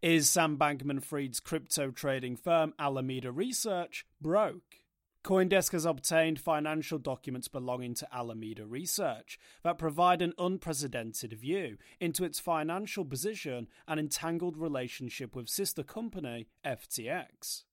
Is 0.00 0.30
Sam 0.30 0.56
Bankman 0.56 1.02
Fried's 1.02 1.40
crypto 1.40 1.90
trading 1.90 2.36
firm 2.36 2.72
Alameda 2.78 3.32
Research 3.32 4.06
broke? 4.20 4.76
CoinDesk 5.24 5.72
has 5.72 5.84
obtained 5.84 6.38
financial 6.38 7.00
documents 7.00 7.48
belonging 7.48 7.94
to 7.94 8.14
Alameda 8.14 8.64
Research 8.64 9.40
that 9.64 9.76
provide 9.76 10.22
an 10.22 10.34
unprecedented 10.38 11.32
view 11.32 11.78
into 11.98 12.22
its 12.22 12.38
financial 12.38 13.04
position 13.04 13.66
and 13.88 13.98
entangled 13.98 14.56
relationship 14.56 15.34
with 15.34 15.48
sister 15.48 15.82
company 15.82 16.46
FTX. 16.64 17.64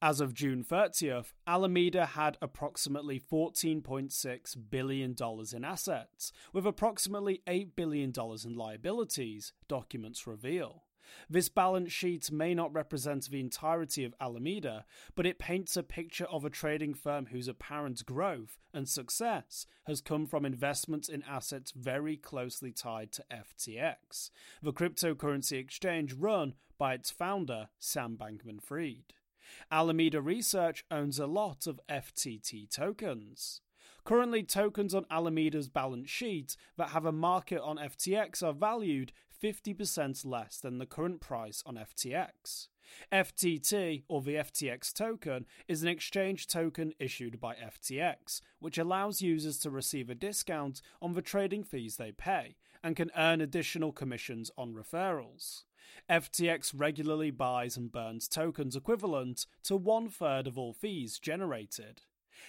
As 0.00 0.22
of 0.22 0.32
June 0.32 0.64
30th, 0.64 1.34
Alameda 1.46 2.06
had 2.06 2.38
approximately 2.40 3.20
$14.6 3.20 4.56
billion 4.70 5.14
in 5.52 5.64
assets, 5.66 6.32
with 6.54 6.64
approximately 6.66 7.42
$8 7.46 7.76
billion 7.76 8.10
in 8.42 8.56
liabilities, 8.56 9.52
documents 9.68 10.26
reveal. 10.26 10.83
This 11.28 11.48
balance 11.48 11.92
sheet 11.92 12.30
may 12.30 12.54
not 12.54 12.72
represent 12.72 13.28
the 13.28 13.40
entirety 13.40 14.04
of 14.04 14.14
Alameda, 14.20 14.84
but 15.14 15.26
it 15.26 15.38
paints 15.38 15.76
a 15.76 15.82
picture 15.82 16.26
of 16.26 16.44
a 16.44 16.50
trading 16.50 16.94
firm 16.94 17.26
whose 17.26 17.48
apparent 17.48 18.04
growth 18.06 18.58
and 18.72 18.88
success 18.88 19.66
has 19.86 20.00
come 20.00 20.26
from 20.26 20.44
investments 20.44 21.08
in 21.08 21.22
assets 21.22 21.72
very 21.72 22.16
closely 22.16 22.72
tied 22.72 23.12
to 23.12 23.24
FTX, 23.30 24.30
the 24.62 24.72
cryptocurrency 24.72 25.58
exchange 25.58 26.12
run 26.12 26.54
by 26.78 26.94
its 26.94 27.10
founder, 27.10 27.68
Sam 27.78 28.16
Bankman 28.16 28.62
Fried. 28.62 29.14
Alameda 29.70 30.20
Research 30.20 30.84
owns 30.90 31.18
a 31.18 31.26
lot 31.26 31.66
of 31.66 31.80
FTT 31.88 32.70
tokens. 32.70 33.60
Currently, 34.04 34.42
tokens 34.42 34.94
on 34.94 35.06
Alameda's 35.10 35.68
balance 35.68 36.10
sheet 36.10 36.56
that 36.76 36.90
have 36.90 37.06
a 37.06 37.12
market 37.12 37.60
on 37.62 37.78
FTX 37.78 38.42
are 38.42 38.52
valued 38.52 39.12
50% 39.44 40.24
less 40.24 40.56
than 40.58 40.78
the 40.78 40.86
current 40.86 41.20
price 41.20 41.62
on 41.66 41.74
FTX. 41.74 42.68
FTT, 43.12 44.04
or 44.08 44.22
the 44.22 44.36
FTX 44.36 44.90
token, 44.90 45.44
is 45.68 45.82
an 45.82 45.88
exchange 45.88 46.46
token 46.46 46.94
issued 46.98 47.38
by 47.38 47.54
FTX, 47.54 48.40
which 48.58 48.78
allows 48.78 49.20
users 49.20 49.58
to 49.58 49.68
receive 49.68 50.08
a 50.08 50.14
discount 50.14 50.80
on 51.02 51.12
the 51.12 51.20
trading 51.20 51.62
fees 51.62 51.96
they 51.96 52.10
pay 52.10 52.56
and 52.82 52.96
can 52.96 53.10
earn 53.14 53.42
additional 53.42 53.92
commissions 53.92 54.50
on 54.56 54.72
referrals. 54.72 55.64
FTX 56.08 56.72
regularly 56.74 57.30
buys 57.30 57.76
and 57.76 57.92
burns 57.92 58.28
tokens 58.28 58.74
equivalent 58.74 59.44
to 59.64 59.76
one 59.76 60.08
third 60.08 60.46
of 60.46 60.56
all 60.56 60.72
fees 60.72 61.18
generated. 61.18 62.00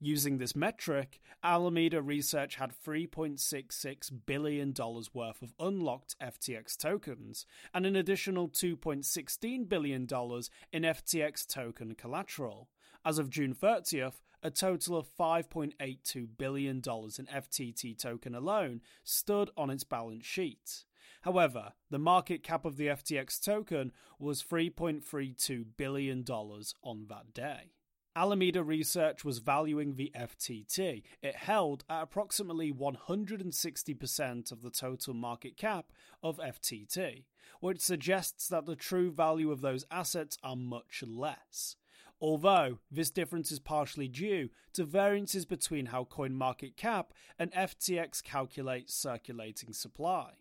Using 0.00 0.38
this 0.38 0.56
metric, 0.56 1.20
Alameda 1.42 2.02
Research 2.02 2.56
had 2.56 2.72
$3.66 2.84 4.10
billion 4.26 4.74
worth 5.14 5.42
of 5.42 5.54
unlocked 5.58 6.16
FTX 6.20 6.76
tokens 6.76 7.46
and 7.72 7.86
an 7.86 7.96
additional 7.96 8.48
$2.16 8.48 9.68
billion 9.68 10.02
in 10.02 10.82
FTX 10.82 11.46
token 11.46 11.94
collateral. 11.94 12.68
As 13.04 13.18
of 13.18 13.30
June 13.30 13.54
30th, 13.54 14.20
a 14.42 14.50
total 14.50 14.96
of 14.96 15.08
$5.82 15.16 16.28
billion 16.36 16.76
in 16.76 16.82
FTT 16.82 17.98
token 17.98 18.34
alone 18.34 18.80
stood 19.04 19.50
on 19.56 19.70
its 19.70 19.84
balance 19.84 20.26
sheet. 20.26 20.84
However, 21.22 21.72
the 21.90 21.98
market 21.98 22.42
cap 22.42 22.64
of 22.64 22.76
the 22.76 22.86
FTX 22.86 23.42
token 23.42 23.92
was 24.18 24.42
$3.32 24.42 25.64
billion 25.76 26.24
on 26.28 27.06
that 27.08 27.34
day. 27.34 27.72
Alameda 28.16 28.64
Research 28.64 29.26
was 29.26 29.40
valuing 29.40 29.94
the 29.94 30.10
FTT. 30.16 31.02
It 31.20 31.36
held 31.36 31.84
at 31.90 32.02
approximately 32.02 32.72
160% 32.72 34.50
of 34.50 34.62
the 34.62 34.70
total 34.70 35.12
market 35.12 35.58
cap 35.58 35.92
of 36.22 36.38
FTT, 36.38 37.24
which 37.60 37.82
suggests 37.82 38.48
that 38.48 38.64
the 38.64 38.74
true 38.74 39.10
value 39.10 39.52
of 39.52 39.60
those 39.60 39.84
assets 39.90 40.38
are 40.42 40.56
much 40.56 41.04
less. 41.06 41.76
Although 42.18 42.78
this 42.90 43.10
difference 43.10 43.52
is 43.52 43.58
partially 43.58 44.08
due 44.08 44.48
to 44.72 44.84
variances 44.84 45.44
between 45.44 45.86
how 45.86 46.04
CoinMarketCap 46.04 47.08
and 47.38 47.52
FTX 47.52 48.22
calculate 48.22 48.90
circulating 48.90 49.74
supply. 49.74 50.36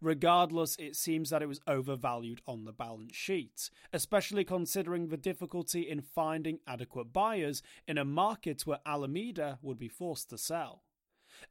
Regardless, 0.00 0.76
it 0.78 0.96
seems 0.96 1.30
that 1.30 1.42
it 1.42 1.48
was 1.48 1.60
overvalued 1.66 2.40
on 2.46 2.64
the 2.64 2.72
balance 2.72 3.16
sheet, 3.16 3.70
especially 3.92 4.44
considering 4.44 5.08
the 5.08 5.16
difficulty 5.16 5.82
in 5.82 6.00
finding 6.00 6.60
adequate 6.66 7.12
buyers 7.12 7.62
in 7.86 7.98
a 7.98 8.04
market 8.04 8.66
where 8.66 8.80
Alameda 8.86 9.58
would 9.60 9.78
be 9.78 9.88
forced 9.88 10.30
to 10.30 10.38
sell. 10.38 10.83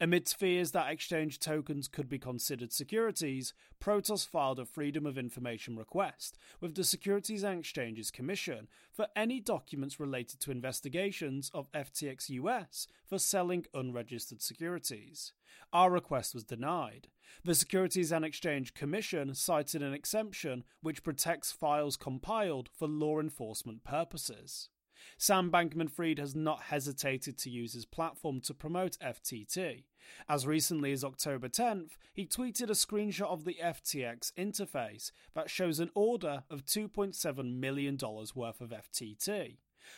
Amidst 0.01 0.37
fears 0.37 0.71
that 0.71 0.91
exchange 0.91 1.39
tokens 1.39 1.87
could 1.87 2.09
be 2.09 2.17
considered 2.17 2.71
securities, 2.71 3.53
Protos 3.79 4.27
filed 4.27 4.59
a 4.59 4.65
Freedom 4.65 5.05
of 5.05 5.17
Information 5.17 5.77
request 5.77 6.37
with 6.59 6.75
the 6.75 6.83
Securities 6.83 7.43
and 7.43 7.59
Exchanges 7.59 8.09
Commission 8.09 8.67
for 8.91 9.07
any 9.15 9.39
documents 9.39 9.99
related 9.99 10.39
to 10.41 10.51
investigations 10.51 11.51
of 11.53 11.71
FTX 11.73 12.29
US 12.29 12.87
for 13.05 13.19
selling 13.19 13.65
unregistered 13.73 14.41
securities. 14.41 15.33
Our 15.71 15.91
request 15.91 16.33
was 16.33 16.43
denied. 16.43 17.09
The 17.43 17.55
Securities 17.55 18.11
and 18.11 18.23
Exchange 18.25 18.73
Commission 18.73 19.35
cited 19.35 19.81
an 19.81 19.93
exemption 19.93 20.63
which 20.81 21.03
protects 21.03 21.51
files 21.51 21.97
compiled 21.97 22.69
for 22.77 22.87
law 22.87 23.19
enforcement 23.19 23.83
purposes. 23.83 24.69
Sam 25.17 25.51
Bankman 25.51 25.89
Fried 25.89 26.19
has 26.19 26.35
not 26.35 26.63
hesitated 26.63 27.37
to 27.39 27.49
use 27.49 27.73
his 27.73 27.85
platform 27.85 28.41
to 28.41 28.53
promote 28.53 28.97
FTT. 28.99 29.83
As 30.27 30.45
recently 30.45 30.91
as 30.91 31.03
October 31.03 31.49
10th, 31.49 31.91
he 32.13 32.25
tweeted 32.25 32.69
a 32.69 32.73
screenshot 32.73 33.27
of 33.27 33.45
the 33.45 33.57
FTX 33.61 34.33
interface 34.33 35.11
that 35.33 35.49
shows 35.49 35.79
an 35.79 35.91
order 35.95 36.43
of 36.49 36.65
$2.7 36.65 37.59
million 37.59 37.97
worth 38.35 38.61
of 38.61 38.69
FTT. 38.69 39.57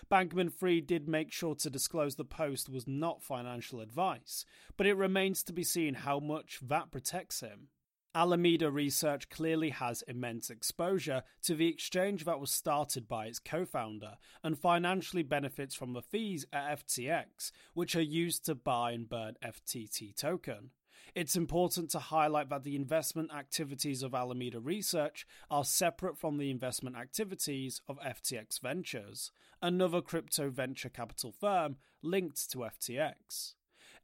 Bankman 0.10 0.52
Fried 0.52 0.88
did 0.88 1.08
make 1.08 1.32
sure 1.32 1.56
to 1.56 1.70
disclose 1.70 2.16
the 2.16 2.26
post 2.26 2.70
was 2.70 2.88
not 2.88 3.22
financial 3.22 3.82
advice, 3.82 4.46
but 4.78 4.88
it 4.88 4.96
remains 4.96 5.44
to 5.44 5.54
be 5.54 5.64
seen 5.64 5.94
how 5.94 6.20
much 6.20 6.60
that 6.62 6.92
protects 6.92 7.42
him. 7.42 7.70
Alameda 8.16 8.72
Research 8.72 9.28
clearly 9.28 9.72
has 9.72 10.02
immense 10.04 10.50
exposure 10.50 11.24
to 11.44 11.54
the 11.54 11.68
exchange 11.68 12.24
that 12.24 12.40
was 12.40 12.50
started 12.50 13.10
by 13.10 13.26
its 13.26 13.40
co 13.40 13.66
founder 13.66 14.14
and 14.42 14.58
financially 14.58 15.22
benefits 15.22 15.76
from 15.76 15.92
the 15.92 16.02
fees 16.02 16.46
at 16.54 16.88
FTX, 16.88 17.52
which 17.74 17.94
are 17.94 18.02
used 18.02 18.46
to 18.46 18.56
buy 18.56 18.94
and 18.94 19.10
burn 19.10 19.36
FTT 19.44 20.16
token. 20.16 20.70
It's 21.14 21.36
important 21.36 21.90
to 21.90 22.00
highlight 22.00 22.48
that 22.50 22.64
the 22.64 22.78
investment 22.78 23.34
activities 23.34 24.02
of 24.02 24.16
Alameda 24.16 24.62
Research 24.62 25.28
are 25.52 25.66
separate 25.66 26.18
from 26.18 26.38
the 26.38 26.50
investment 26.50 26.96
activities 26.96 27.82
of 27.90 28.00
FTX 28.00 28.62
Ventures, 28.62 29.32
another 29.62 30.02
crypto 30.02 30.50
venture 30.50 30.90
capital 30.90 31.34
firm 31.34 31.76
linked 32.02 32.50
to 32.52 32.60
FTX. 32.60 33.56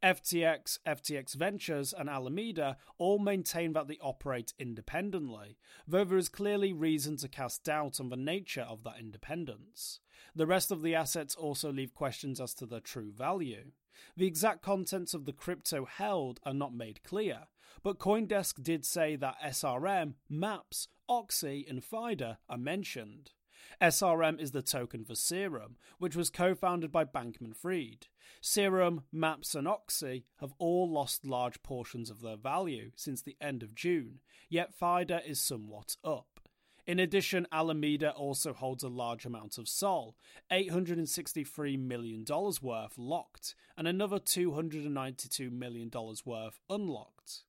FTX, 0.02 0.78
FTX 0.86 1.34
Ventures, 1.34 1.92
and 1.92 2.08
Alameda 2.08 2.76
all 2.98 3.18
maintain 3.18 3.72
that 3.72 3.86
they 3.86 3.98
operate 4.00 4.52
independently, 4.58 5.58
though 5.86 6.04
there 6.04 6.18
is 6.18 6.28
clearly 6.28 6.72
reason 6.72 7.16
to 7.18 7.28
cast 7.28 7.64
doubt 7.64 8.00
on 8.00 8.08
the 8.08 8.16
nature 8.16 8.66
of 8.68 8.82
that 8.82 8.98
independence. 8.98 10.00
The 10.34 10.46
rest 10.46 10.70
of 10.70 10.82
the 10.82 10.94
assets 10.94 11.34
also 11.34 11.72
leave 11.72 11.94
questions 11.94 12.40
as 12.40 12.54
to 12.54 12.66
their 12.66 12.80
true 12.80 13.12
value. 13.12 13.72
The 14.16 14.26
exact 14.26 14.62
contents 14.62 15.14
of 15.14 15.24
the 15.24 15.32
crypto 15.32 15.84
held 15.84 16.40
are 16.44 16.54
not 16.54 16.74
made 16.74 17.04
clear, 17.04 17.46
but 17.82 17.98
CoinDesk 17.98 18.62
did 18.62 18.84
say 18.84 19.16
that 19.16 19.40
SRM, 19.44 20.14
MAPS, 20.28 20.88
Oxy, 21.08 21.64
and 21.68 21.84
FIDA 21.84 22.38
are 22.48 22.58
mentioned. 22.58 23.32
SRM 23.80 24.40
is 24.40 24.52
the 24.52 24.62
token 24.62 25.04
for 25.04 25.14
Serum, 25.14 25.76
which 25.98 26.16
was 26.16 26.30
co 26.30 26.54
founded 26.54 26.92
by 26.92 27.04
Bankman 27.04 27.56
Fried. 27.56 28.06
Serum, 28.40 29.02
MAPS, 29.12 29.54
and 29.54 29.68
Oxy 29.68 30.24
have 30.40 30.52
all 30.58 30.90
lost 30.90 31.24
large 31.24 31.62
portions 31.62 32.10
of 32.10 32.20
their 32.20 32.36
value 32.36 32.90
since 32.96 33.22
the 33.22 33.36
end 33.40 33.62
of 33.62 33.74
June, 33.74 34.20
yet 34.48 34.74
FIDA 34.74 35.22
is 35.26 35.40
somewhat 35.40 35.96
up. 36.04 36.40
In 36.84 36.98
addition, 36.98 37.46
Alameda 37.52 38.10
also 38.10 38.52
holds 38.52 38.82
a 38.82 38.88
large 38.88 39.24
amount 39.24 39.56
of 39.56 39.68
SOL, 39.68 40.16
$863 40.50 41.78
million 41.78 42.24
worth 42.28 42.98
locked, 42.98 43.54
and 43.76 43.86
another 43.86 44.18
$292 44.18 45.52
million 45.52 45.90
worth 46.24 46.58
unlocked. 46.68 47.44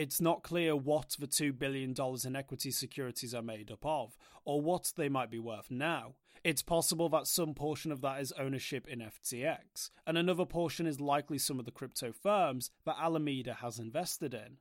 It's 0.00 0.18
not 0.18 0.42
clear 0.42 0.74
what 0.74 1.14
the 1.18 1.26
$2 1.26 1.58
billion 1.58 1.94
in 2.24 2.34
equity 2.34 2.70
securities 2.70 3.34
are 3.34 3.42
made 3.42 3.70
up 3.70 3.84
of, 3.84 4.16
or 4.46 4.62
what 4.62 4.94
they 4.96 5.10
might 5.10 5.30
be 5.30 5.38
worth 5.38 5.70
now. 5.70 6.14
It's 6.42 6.62
possible 6.62 7.10
that 7.10 7.26
some 7.26 7.52
portion 7.52 7.92
of 7.92 8.00
that 8.00 8.18
is 8.18 8.32
ownership 8.32 8.88
in 8.88 9.00
FTX, 9.00 9.90
and 10.06 10.16
another 10.16 10.46
portion 10.46 10.86
is 10.86 11.02
likely 11.02 11.36
some 11.36 11.58
of 11.58 11.66
the 11.66 11.70
crypto 11.70 12.12
firms 12.12 12.70
that 12.86 12.96
Alameda 12.98 13.52
has 13.52 13.78
invested 13.78 14.32
in. 14.32 14.56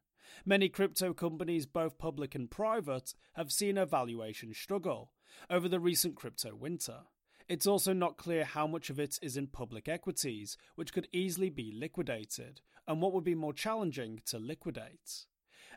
Many 0.46 0.68
crypto 0.68 1.14
companies, 1.14 1.66
both 1.66 1.98
public 1.98 2.36
and 2.36 2.52
private, 2.52 3.14
have 3.36 3.50
seen 3.50 3.78
a 3.78 3.86
valuation 3.86 4.54
struggle 4.54 5.14
over 5.50 5.70
the 5.70 5.80
recent 5.80 6.18
crypto 6.18 6.54
winter. 6.54 7.04
It's 7.48 7.66
also 7.66 7.94
not 7.94 8.18
clear 8.18 8.44
how 8.44 8.68
much 8.68 8.90
of 8.90 9.00
it 9.00 9.18
is 9.22 9.38
in 9.38 9.48
public 9.48 9.88
equities, 9.88 10.58
which 10.76 10.92
could 10.92 11.08
easily 11.14 11.50
be 11.50 11.72
liquidated, 11.74 12.60
and 12.90 13.02
what 13.02 13.14
would 13.14 13.24
be 13.24 13.36
more 13.36 13.54
challenging 13.54 14.20
to 14.26 14.40
liquidate. 14.40 15.28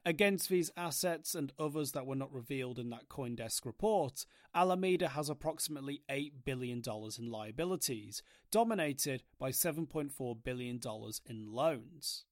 Against 0.04 0.48
these 0.48 0.72
assets 0.76 1.36
and 1.36 1.52
others 1.60 1.92
that 1.92 2.06
were 2.06 2.16
not 2.16 2.32
revealed 2.32 2.78
in 2.78 2.90
that 2.90 3.08
CoinDesk 3.08 3.64
report, 3.64 4.26
Alameda 4.52 5.08
has 5.10 5.28
approximately 5.28 6.02
$8 6.10 6.32
billion 6.44 6.82
in 7.18 7.30
liabilities, 7.30 8.22
dominated 8.50 9.22
by 9.38 9.50
$7.4 9.50 10.42
billion 10.42 10.80
in 11.28 11.52
loans. 11.52 12.24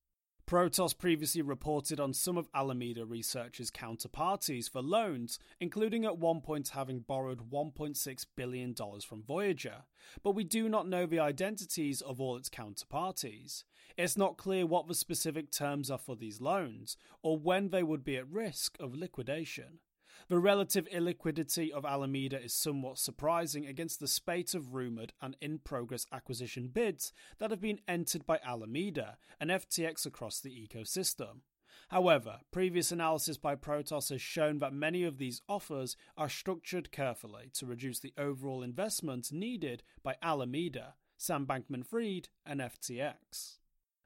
Protos 0.51 0.99
previously 0.99 1.43
reported 1.43 2.01
on 2.01 2.13
some 2.13 2.37
of 2.37 2.49
Alameda 2.53 3.05
Research's 3.05 3.71
counterparties 3.71 4.69
for 4.69 4.83
loans, 4.83 5.39
including 5.61 6.05
at 6.05 6.19
one 6.19 6.41
point 6.41 6.71
having 6.71 7.01
borrowed 7.01 7.53
$1.6 7.53 8.27
billion 8.35 8.75
from 8.75 9.23
Voyager, 9.23 9.85
but 10.25 10.35
we 10.35 10.43
do 10.43 10.69
not 10.69 10.89
know 10.89 11.07
the 11.07 11.21
identities 11.21 12.01
of 12.01 12.21
all 12.21 12.37
its 12.37 12.49
counterparties. 12.49 13.63
It's 14.01 14.17
not 14.17 14.39
clear 14.39 14.65
what 14.65 14.89
the 14.89 14.95
specific 14.95 15.51
terms 15.51 15.91
are 15.91 15.99
for 15.99 16.17
these 16.17 16.41
loans, 16.41 16.97
or 17.23 17.37
when 17.37 17.69
they 17.69 17.83
would 17.83 18.03
be 18.03 18.17
at 18.17 18.27
risk 18.31 18.79
of 18.81 18.95
liquidation. 18.95 19.81
The 20.31 20.39
relative 20.39 20.89
illiquidity 20.89 21.71
of 21.71 21.85
Alameda 21.85 22.43
is 22.43 22.55
somewhat 22.55 22.97
surprising 22.97 23.67
against 23.67 24.01
the 24.01 24.09
spate 24.09 24.55
of 24.55 24.73
rumoured 24.73 25.13
and 25.21 25.37
in 25.43 25.59
progress 25.59 26.07
acquisition 26.11 26.69
bids 26.69 27.13
that 27.41 27.51
have 27.51 27.61
been 27.61 27.81
entered 27.87 28.25
by 28.25 28.41
Alameda 28.43 29.19
and 29.39 29.51
FTX 29.51 30.07
across 30.07 30.41
the 30.41 30.49
ecosystem. 30.49 31.41
However, 31.89 32.39
previous 32.51 32.91
analysis 32.91 33.37
by 33.37 33.55
Protos 33.55 34.09
has 34.09 34.23
shown 34.23 34.61
that 34.61 34.73
many 34.73 35.05
of 35.05 35.19
these 35.19 35.43
offers 35.47 35.95
are 36.17 36.31
structured 36.31 36.91
carefully 36.91 37.51
to 37.53 37.67
reduce 37.67 37.99
the 37.99 38.15
overall 38.17 38.63
investment 38.63 39.31
needed 39.31 39.83
by 40.03 40.17
Alameda, 40.23 40.95
Sam 41.19 41.45
Bankman 41.45 41.85
Fried, 41.85 42.31
and 42.47 42.63
FTX. 42.63 43.59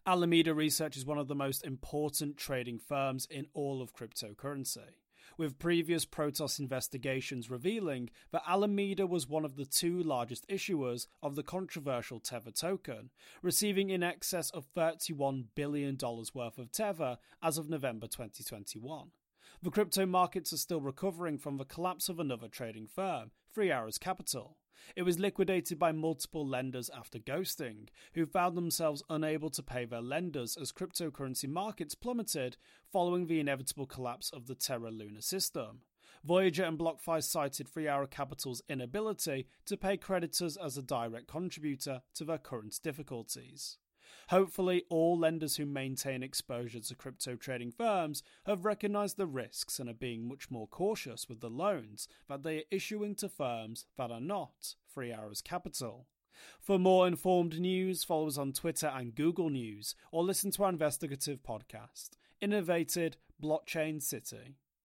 Alameda 0.07 0.53
Research 0.53 0.99
is 0.99 1.07
one 1.07 1.17
of 1.17 1.29
the 1.29 1.35
most 1.35 1.65
important 1.65 2.37
trading 2.37 2.79
firms 2.79 3.27
in 3.31 3.47
all 3.55 3.81
of 3.81 3.95
cryptocurrency 3.95 4.97
with 5.39 5.59
previous 5.59 6.05
Protos 6.05 6.61
investigations 6.61 7.51
revealing 7.51 8.11
that 8.31 8.43
Alameda 8.47 9.07
was 9.07 9.27
one 9.27 9.47
of 9.47 9.57
the 9.57 9.65
two 9.65 10.03
largest 10.03 10.47
issuers 10.49 11.07
of 11.23 11.35
the 11.37 11.43
controversial 11.43 12.21
Tether 12.21 12.51
token, 12.51 13.09
receiving 13.41 13.89
in 13.89 14.03
excess 14.03 14.51
of 14.51 14.69
$31 14.77 15.47
billion 15.55 15.97
worth 16.35 16.59
of 16.59 16.71
Tether 16.71 17.17
as 17.43 17.57
of 17.57 17.71
November 17.71 18.07
2021. 18.07 19.09
The 19.63 19.71
crypto 19.71 20.05
markets 20.05 20.53
are 20.53 20.59
still 20.59 20.83
recovering 20.83 21.39
from 21.39 21.57
the 21.57 21.65
collapse 21.65 22.11
of 22.11 22.21
another 22.21 22.49
trading 22.49 22.87
firm, 22.87 23.31
Three 23.55 23.71
Arrows 23.71 23.97
Capital. 23.97 24.59
It 24.97 25.03
was 25.03 25.19
liquidated 25.19 25.79
by 25.79 25.93
multiple 25.93 26.47
lenders 26.47 26.91
after 26.91 27.19
ghosting, 27.19 27.89
who 28.15 28.27
found 28.27 28.57
themselves 28.57 29.03
unable 29.09 29.51
to 29.51 29.63
pay 29.63 29.85
their 29.85 30.01
lenders 30.01 30.57
as 30.57 30.73
cryptocurrency 30.73 31.49
markets 31.49 31.95
plummeted 31.95 32.57
following 32.91 33.27
the 33.27 33.41
inevitable 33.41 33.87
collapse 33.87 34.31
of 34.31 34.47
the 34.47 34.55
Terra 34.55 34.91
Luna 34.91 35.23
system. 35.23 35.81
Voyager 36.25 36.65
and 36.65 36.79
BlockFi 36.79 37.23
cited 37.23 37.69
Three 37.69 37.87
Arrow 37.87 38.07
Capital's 38.07 38.63
inability 38.69 39.47
to 39.67 39.77
pay 39.77 39.97
creditors 39.97 40.57
as 40.57 40.79
a 40.79 40.83
direct 40.83 41.27
contributor 41.27 42.03
to 42.15 42.25
their 42.25 42.39
current 42.39 42.79
difficulties. 42.83 43.77
Hopefully, 44.29 44.85
all 44.89 45.19
lenders 45.19 45.57
who 45.57 45.67
maintain 45.67 46.23
exposure 46.23 46.81
to 46.81 46.95
crypto 46.95 47.37
trading 47.37 47.71
firms 47.73 48.23
have 48.47 48.65
recognized 48.65 49.17
the 49.17 49.27
risks 49.27 49.79
and 49.79 49.89
are 49.89 49.95
being 49.95 50.29
much 50.29 50.51
more 50.51 50.67
cautious 50.67 51.29
with 51.29 51.41
the 51.41 51.51
loans 51.51 52.09
that 52.29 52.43
they 52.43 52.59
are 52.59 52.71
issuing 52.71 53.15
to 53.17 53.29
firms 53.29 53.87
that 53.97 54.11
are 54.11 54.21
not 54.21 54.75
Three 54.93 55.13
Arrows 55.13 55.41
Capital. 55.41 56.07
For 56.61 56.79
more 56.79 57.07
informed 57.07 57.61
news, 57.61 58.05
follow 58.05 58.27
us 58.27 58.39
on 58.39 58.53
Twitter 58.53 58.89
and 58.89 59.15
Google 59.15 59.51
News, 59.51 59.95
or 60.11 60.25
listen 60.25 60.51
to 60.53 60.65
our 60.65 60.71
investigative 60.71 61.43
podcast, 61.43 62.11
Innovated 62.41 63.17
Blockchain 63.43 64.03
City. 64.03 64.57